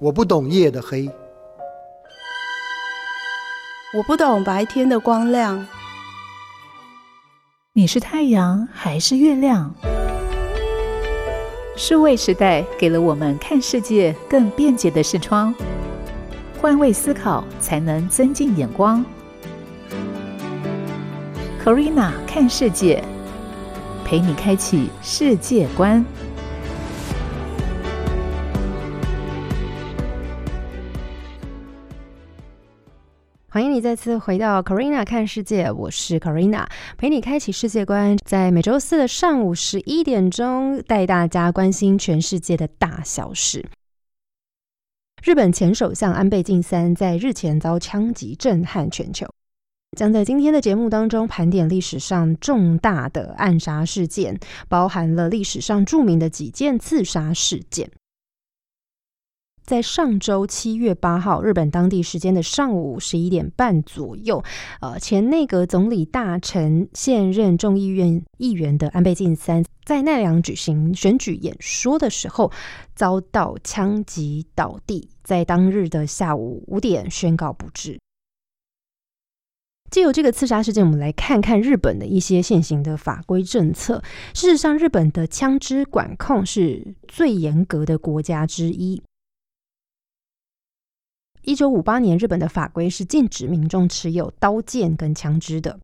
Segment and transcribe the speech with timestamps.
[0.00, 1.10] 我不懂夜的黑，
[3.92, 5.66] 我不懂白天的光亮。
[7.74, 9.74] 你是太阳还是月亮？
[11.76, 15.54] 数位时代给了我们看世界更便捷的视窗，
[16.58, 19.04] 换位思考才能增进眼光。
[21.62, 23.04] Corina 看世界，
[24.02, 26.02] 陪你开启世界观。
[33.80, 36.66] 再次回到 Corina 看世界，我是 Corina，
[36.98, 38.18] 陪你开启世界观。
[38.24, 43.64] 在每周四的上午十一点钟，带大家关心全世界的大小事。
[45.22, 49.26] 日本前首相安倍晋三在日前遭枪击，震撼全球。
[49.96, 57.90] 将在今天的节目当中盘点历史上重大的暗杀事件，包含了历史上著名的几件刺杀事件。
[59.70, 64.42] 在上周七月八号，日本当地时间的上午十一点半左右，
[64.80, 72.50] 呃，前内阁总理大臣、现任众议院议员的安倍晋三在奈良举行选举演说的时候，
[72.96, 78.00] 遭到枪击倒地，在当日的下午五点宣告不治。
[79.92, 84.02] 借由这个刺杀事件，我们来看看日本的一些现行的法规政策。
[84.34, 89.00] 事实上，日本的枪支管控是最严格的国家之一。
[91.50, 95.80] 一九五八年，日本的法规是禁止民众持有刀剑跟枪支的。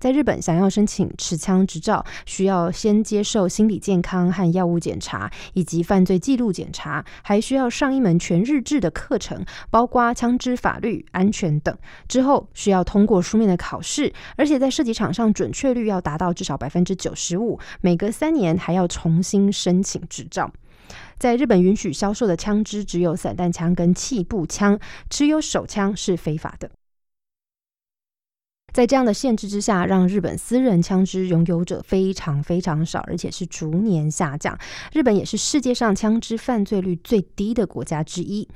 [0.00, 11.76] 在日本，想要申请持枪执照，需要先接受心理健康和药物检查，以及犯罪记录检查，还需要上一门全日制的课程，包括枪支法律、安全等。
[12.08, 17.60] 之后需要通过书面的考试，而且在射击场上准确率要达到至少百分之九十五。
[17.82, 20.50] 每隔三年还要重新申请执照。
[21.18, 24.78] 在日本，允许销售的枪支只有散弹枪跟气步枪，
[25.08, 26.70] 持有手枪是非法的。
[28.74, 34.58] 在这样的限制之下，让日本私人枪支拥有者非常非常少，而且是逐年下降。
[34.92, 38.46] 日本也是世界上枪支犯罪率最低的国家之一。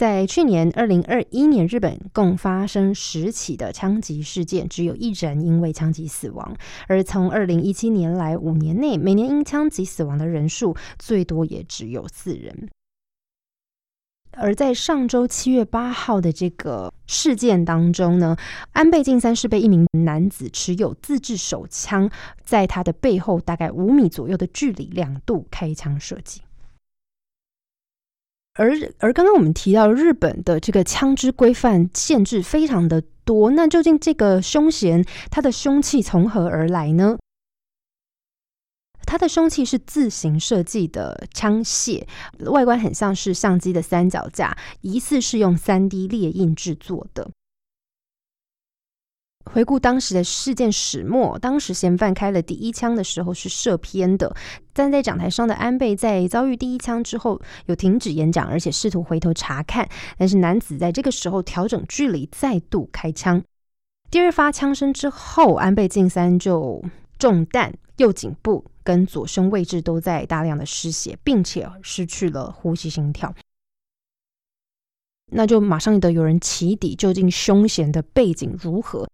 [0.00, 6.56] 在去年二零二一年，日本共发生十起的枪击事件，只有一人因为枪击死亡。
[6.88, 12.70] 而从二零一七年来五年内，每年因枪击死亡的人数最多也只有四人。
[14.30, 18.34] 而在上周七月八号的这个事件当中呢，
[18.72, 22.10] 安倍晋三是被一名男子持有自制手枪，
[22.42, 26.40] 在他的背后大概五米左右的距离两度开枪射击。
[28.54, 37.18] 而而刚刚我们提到日本的这个枪支规范限制非常的多，那究竟这个凶嫌他的凶器从何而来呢？
[39.06, 42.04] 他的凶器是自行设计的枪械，
[42.46, 47.30] 外观很像是相机的三脚架，疑似是用三 D 列印制作的。
[49.44, 54.34] 回顾当时的事件始末，当时嫌犯开了第一枪的时候是射偏的。
[54.74, 59.88] 站在讲台上的安倍在遭遇第一枪之后，有停止演讲，而且试图回头查看。
[60.18, 63.42] 但是男子在这个时候调整距离，再度开枪。
[64.10, 66.82] 第二发枪声之后，安倍晋三就
[67.18, 73.34] 中弹，右颈部跟左胸位置都在大量的失血，并且失去了呼吸心跳。
[75.32, 79.08] 那就马上得有人起底，究竟凶嫌的背景如何？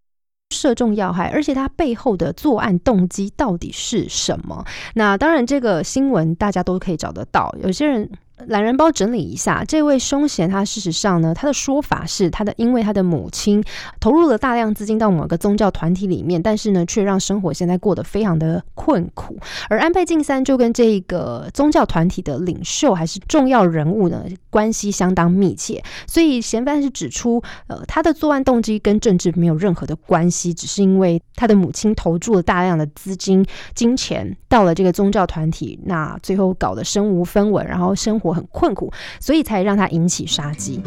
[0.50, 4.64] 射中要害，而且他背后的作案动机到底是什么？
[4.94, 7.54] 那当然，这个新闻大家都可以找得到。
[7.62, 8.08] 有些人。
[8.44, 13.64] 懒人包整理一下，这位凶嫌他事实上呢，他的说法是他的，因为他的母亲
[13.98, 19.38] 投入了大量资金到某个宗教团体里面，但是呢，却让生活现在过得非常的困苦。
[19.70, 25.82] 而安倍晋三就跟这个宗教团体的领袖还是重要人物呢，关系相当密切。
[26.06, 33.42] 所以嫌犯是指出，呃，他的作案动机跟政治没有任何的关系，只是因为他的母亲投注了大量的资金、
[33.74, 38.25] 金钱到了这个宗教团体，那最后搞得身无分文，然后生活。
[38.26, 40.82] 我很困苦，所以才让他引起杀机。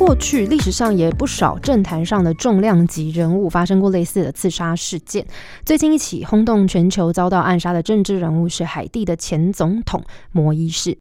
[0.00, 5.26] 过去历史上也不少政坛上的重量级人物发生过类似的刺杀事件。
[5.62, 10.02] 最近一起轰动全球、遭到暗杀的政治人物是海地的前总统
[10.32, 10.96] 摩伊士。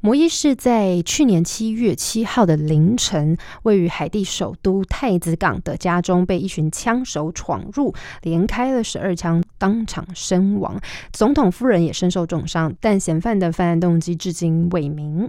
[0.00, 7.92] 摩伊士在去年七月七号的凌晨，位于海地首都太子港的家中被一群枪手闯入，
[8.22, 10.80] 连开了十二枪，当场身亡。
[11.12, 15.28] 总统夫人也身受重伤，但嫌犯的犯案动机至今未明。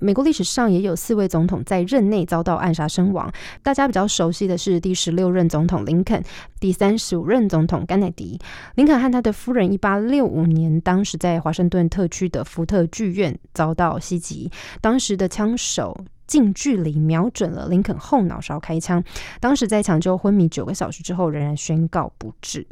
[0.00, 3.28] 美国历史上也有四位总统在任内遭到暗杀身亡，
[3.64, 6.22] 大家比较熟悉的是第十六任总统林肯，
[6.60, 8.38] 第三十五任总统甘乃迪。
[8.76, 14.48] 林肯和他的夫人一八六五年，当时在华盛顿特区的福特剧院遭到袭击，
[14.80, 19.02] 当时的枪手近距离瞄准了林肯后脑勺开枪，
[19.40, 22.64] 当时在抢救昏迷九个小时之后，仍然宣告不治。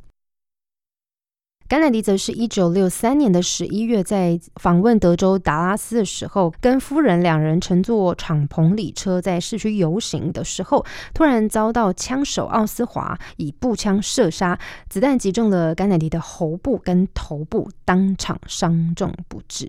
[1.68, 14.56] 甘乃迪则是一九六三年的十一月，在访问德州达拉斯的时候，跟夫人两人乘坐敞篷礼车在市区游行的时候，突然遭到枪手奥斯华以步枪射杀，
[14.88, 19.68] 子弹击中了甘乃迪的喉部跟头部，当场伤重不治。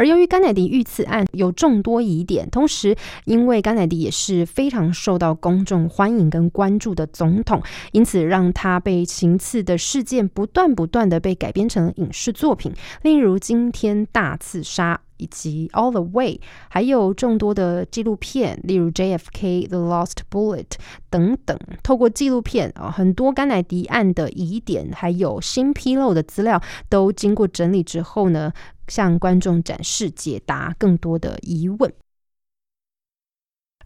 [0.00, 7.62] 而由于甘乃迪遇刺案有众多疑点，同时因为甘乃迪也是非常受到公众欢迎跟关注的总统，
[7.92, 16.36] 因此让他被行刺的事件不断不断的被改编成影视作品，例如《惊天大刺杀》以及《All the Way》，
[16.70, 20.64] 还有众多的纪录片，例如《JFK: The Lost Bullet》
[21.10, 21.58] 等等。
[21.82, 26.58] 透过纪录片啊，很多甘乃迪案的疑点还有新披露的资料，
[26.88, 28.50] 都经过整理之后呢。
[28.90, 31.90] 向观众展示、解答更多的疑问。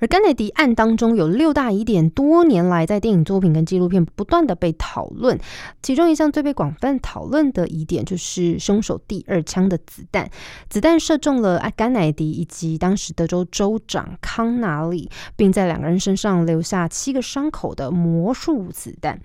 [0.01, 5.39] 而甘乃迪案当中有六大疑点，多年来在电影作品跟纪录片不断的被讨论。
[5.83, 10.29] 其中一项最被广泛讨论的疑点，就是凶手第二枪的子弹，
[10.69, 19.23] 子弹射中了甘乃迪以及当时德州州长康纳利，并在两个人身上留下七个伤口的魔术子弹。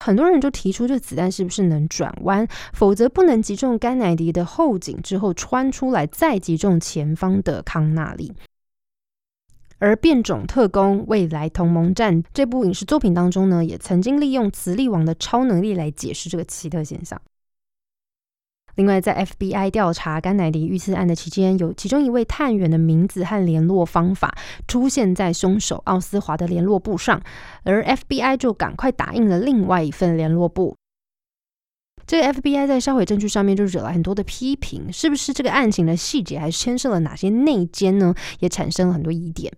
[0.00, 8.32] 很多人就提出，这子弹是不是能转弯，否则不能击中甘乃迪的后颈之后穿出来，再击中前方的康纳利。
[9.80, 17.20] 而《变种特工：未来同盟战》这部影视作品当中呢，也曾经利用磁力王的超能力来解释这个奇特现象。
[18.78, 24.38] 另外，在 FBI 调查甘乃迪遇刺案的期间，有其中一位探员的名字和联络方法
[24.68, 27.20] 出现在凶手奥斯华的联络簿上，
[27.64, 30.76] 而 FBI 就赶快打印了另外一份联络簿。
[32.06, 38.14] 这个 FBI 在销毁证据上面就惹来很多的批评，是不是这个案情的细节还牵涉了哪些内奸呢？
[38.38, 39.52] 也产生了很多疑点。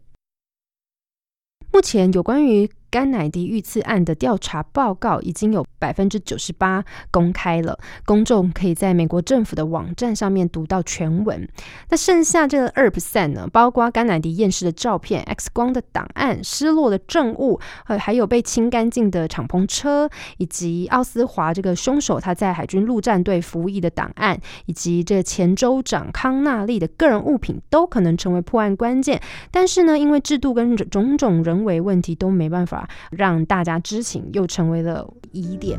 [1.71, 2.71] 目前有关于。
[2.91, 11.49] 甘乃迪遇刺案的调查报告已经有百分之九十八公开了，公众可以在美国政府的网站上面读到全文。
[11.89, 29.21] 那剩下这个二 percent 呢，包括甘乃迪验尸的照片、X 光的档案、失落的证物，呃，还有被清干净的敞篷车，以及奥斯华这个凶手他在海军陆战队服役的档案，以及这前州长康纳利的个人物品，都可能成为破案关键。
[29.51, 32.80] 但是呢，因为制度跟种种人为问题，都没办法。
[33.11, 35.79] 让大家知情，又成为了疑点。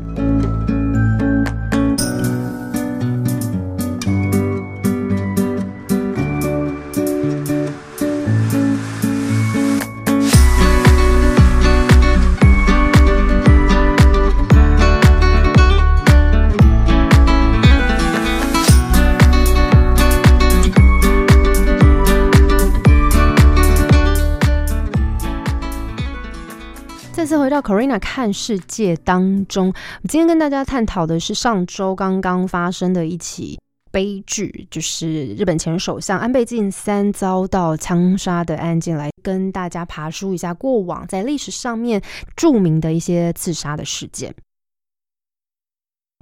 [27.52, 29.70] 到 Corina 看世界当中，
[30.08, 42.00] 今天跟大家探讨的是上周刚刚发生的一起悲剧，就是日本前首相安倍晋三遭到枪杀的案件，来跟大家爬梳一下过往在历史上面
[42.34, 44.34] 著名的一些刺杀的事件。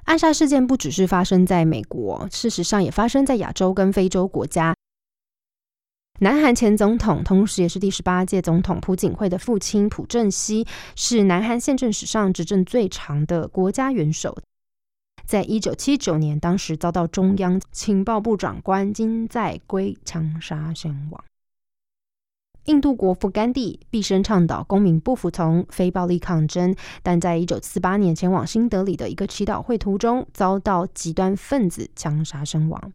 [0.06, 4.74] 暗杀事件不只是发生在美国，事实上也发生在亚洲跟非洲国家。
[6.22, 14.36] 南韩前总统，同时也是第十八届总统朴槿惠的父亲朴正熙，是南韩宪政史上执政最长的国家元首。
[15.24, 21.24] 在一九七九年，当时遭到中央情报部长官金在圭枪杀身亡。
[22.66, 32.92] 印度国父甘地毕生倡导公民不服从、非暴力抗争，但在一九四八年前往新德里的一个祈祷会途中，遭到极端分子枪杀身亡。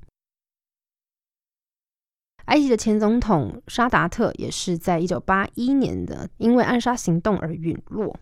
[2.45, 8.15] 埃及的前总统沙达特也是在一九八一年的，因为暗杀行动而陨落。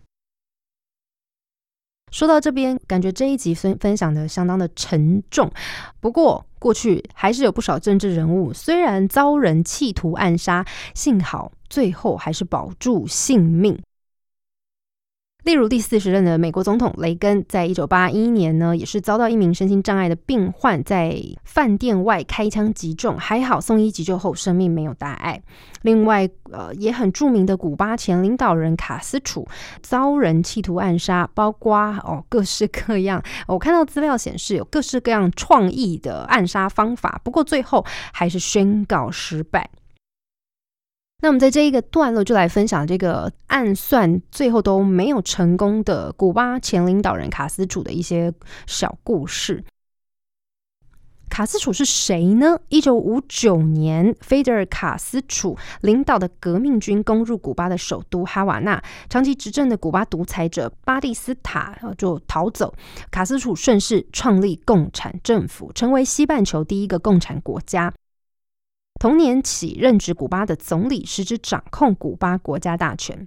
[2.10, 5.50] 说到这边，感觉这一集分分享的相当的沉重。
[5.98, 10.64] 不过，过去还是有不少政治人物，虽然遭人企图暗杀，
[10.94, 13.76] 幸好最后还是保住性命。
[15.44, 25.42] 例如第四十任的美国总统雷根，在一九八一年呢，也是遭到一名身心障碍的病患在饭店外开枪击中，还好送医急救后生命没有大碍。
[25.82, 29.46] 另外，呃，也很著名的古巴前领导人卡斯楚
[29.82, 33.22] 遭人企图暗杀，包括哦各式各样。
[33.46, 37.84] 我看到资料显示有各式各样创意的暗杀方法，不过最后
[38.14, 39.68] 还是宣告失败。
[41.20, 48.32] 那我们在这一个段落就来分享这个暗算最后都没有成功的古巴前领导人卡斯楚的一些
[48.66, 49.64] 小故事。
[51.30, 52.60] 卡斯楚是谁呢？
[52.68, 62.72] 一九五九年，菲德尔·卡斯楚领导的革命军攻入古巴的首都哈瓦那，长期执政的古巴独裁者巴蒂斯塔就逃走，
[63.10, 67.92] 卡斯楚顺势创立共产政府，成为西半球第一个共产国家。
[69.04, 73.26] 同年起任职古巴的总理，实质掌控古巴国家大权。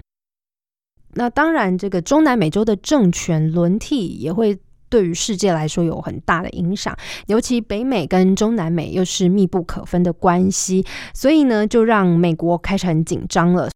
[1.13, 4.57] 那当然，这个中南美洲的政权轮替也会
[4.89, 13.69] 对于世界来说有很大的影响，尤其北美跟中南美又是密不可分的关系，所以呢，就让美国开始很紧张了。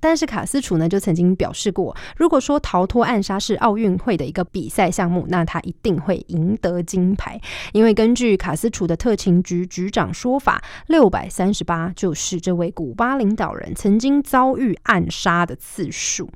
[0.00, 7.40] 但是卡斯楚呢，就曾经表示过，如果说逃脱暗杀是奥运会的一个比赛项目，那他一定会赢得金牌。
[7.72, 16.28] 因为根据卡斯楚的特勤局局长说法，六百三十八就是这位古巴领导人曾经遭遇暗杀的次数。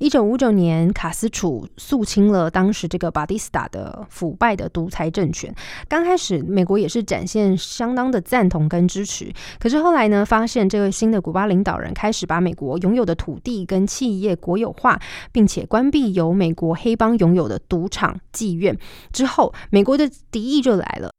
[0.00, 5.54] 一九五九年，卡斯楚肃清了当时这个巴蒂斯塔的腐败的独裁政权。
[5.88, 9.30] 刚开始，美国也是展现相当的赞同跟支持。
[9.58, 14.98] 可是后来呢，发现这位新的古巴领导人开始把美国拥有的土地跟企业国有化，
[15.32, 18.74] 并且关闭由美国黑帮拥有的赌场、妓院
[19.12, 21.10] 之后，美国的敌意就来了。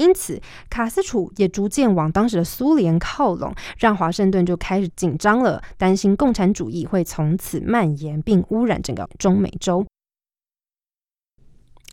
[0.00, 0.40] 因此，
[0.70, 9.84] 卡斯楚也逐渐往当时的苏联靠拢，让华盛顿就开始紧张了，担心共产主义会从此蔓延并污染整个中美洲。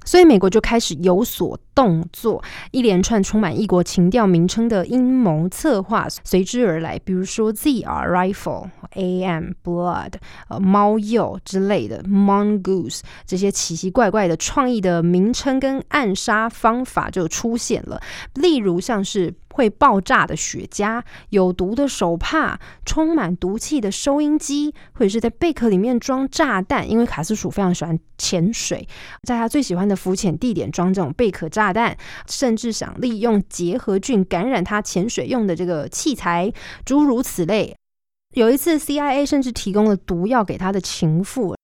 [0.07, 10.13] 所以，美国就开始有所动作，一连串充满异国情调名称的阴谋策划随之而来，比如说 ZR Rifle、AM Blood、
[10.47, 18.01] 呃猫鼬之类的 Mongoose 这些奇奇怪怪的创意的名称跟暗杀方法就出现了，
[18.35, 19.35] 例如像是。
[19.57, 26.87] 会爆炸的雪茄、有毒的手帕、充满毒气的收音机，或者是在贝壳里面装炸弹。
[26.87, 28.87] 因为卡斯鼠非常喜欢潜水，
[29.23, 31.97] 在他最喜欢的浮潜地点装这种贝壳炸弹，
[32.29, 36.53] 甚至想利用结核菌感染他潜水用的这个器材，
[36.85, 37.75] 诸如此类。
[38.35, 41.57] 有一次，CIA 甚至提供了毒药给他的情妇。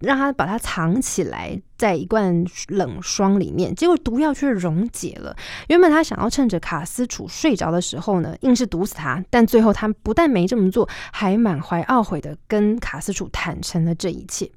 [0.00, 5.34] 让他把它藏起来，在一罐冷霜里面，结果毒药却溶解了。
[5.68, 14.50] 原本他想要趁着卡斯楚睡着的时候呢，硬是毒死他，但最后他不但没这么做，还满怀懊悔的跟卡斯楚坦诚了这一切。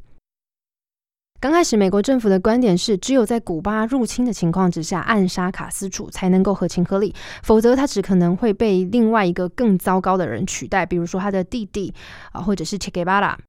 [1.41, 11.93] 刚开始，美国政府的观点是，只有在古巴入侵的情况之下，暗杀卡斯楚才能够合情合理，否则他只可能会被另外一个更糟糕的人取代，比如说他的弟弟
[12.33, 13.39] 啊，或者是切格巴拉。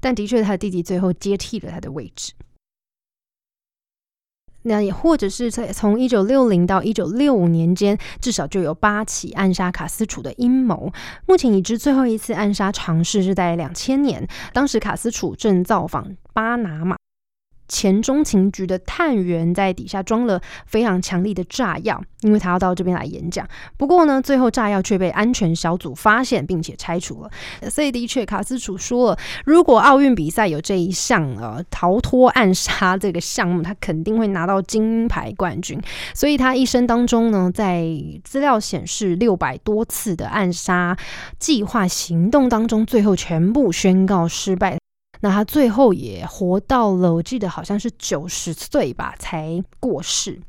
[0.00, 2.32] 但的确，他的弟弟最后接替了他的位置。
[4.62, 10.92] 那也或者是在从一九六零到一九六五年间，至少就有八起暗杀卡斯楚的阴谋。
[11.26, 17.01] 目前已知最后一次暗杀尝试是在两千年，当时卡斯楚正造访巴拿马。
[17.72, 23.48] 前中情局的探员在底下装了非常强力的炸药，因为他要到这边来演讲。
[23.78, 27.30] 不过呢，最后炸药却被安全小组发现并且拆除了。
[27.70, 35.80] 所以的确，卡斯楚说了，如果奥运比赛有这一项呃逃脱暗杀这个项目，他肯定会拿到金牌冠军。
[36.12, 37.86] 所以他一生当中呢，在
[38.22, 40.94] 资料显示六百多次的暗杀
[41.38, 44.81] 计划行动当中，最后全部宣告失败。
[45.22, 50.40] 那他最后也活到了，我记得好像是九十岁吧才过世。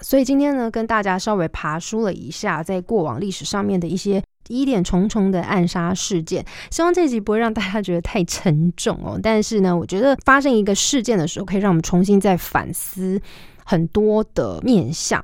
[0.00, 6.44] 所以今天呢，跟大家稍微爬梳了一下在过往历史上面的一些疑点重重的暗杀事件。
[6.70, 9.20] 希望这集不会让大家觉得太沉重哦。
[9.22, 13.20] 但是呢，我觉得发生一个事件的时候，可以让我们重新再反思
[13.64, 15.22] 很多的面相。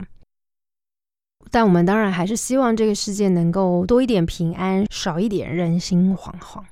[1.51, 6.63] 但我们当然还是希望这个世界能够多一点平安，少一点人心惶惶。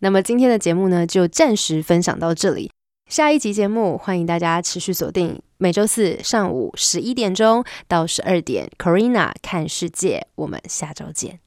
[0.00, 2.70] 那么今天的节目呢，就暂时分享到这里。
[3.08, 10.26] 下一集节目，欢迎大家持续锁定每周四上午十一点钟到十二点，Corina 看世界。
[10.34, 11.40] 我们下周见。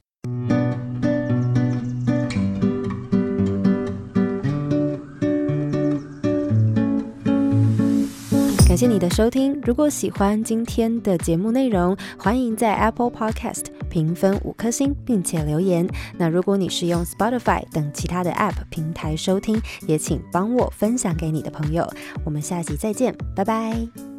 [8.80, 9.60] 谢你的收听。
[9.62, 15.86] 如果喜欢今天的节目内容，欢迎在 Apple Podcast 评分五颗星，并且留言。
[16.16, 21.86] 那如果你是用 Spotify 等其他的 App 平台收听，也请帮我分享给你的朋友。
[22.24, 24.09] 我们下集再见，拜拜。